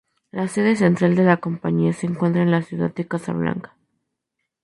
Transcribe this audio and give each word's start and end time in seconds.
La 0.31 0.47
sede 0.47 0.75
central 0.77 1.15
de 1.15 1.21
la 1.23 1.37
compañía 1.37 1.93
se 1.93 2.07
encuentra 2.07 2.41
en 2.41 2.49
la 2.49 2.63
ciudad 2.63 2.91
de 2.91 3.07
Casablanca. 3.07 3.77